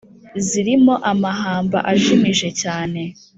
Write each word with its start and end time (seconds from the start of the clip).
zirimo 0.47 0.93
amahamba 1.11 1.77
ajimije 1.91 2.49
cyane 2.61 3.01